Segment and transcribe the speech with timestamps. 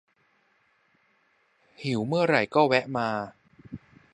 [1.83, 3.09] หิวเมื่อไหร่ก็แวะมา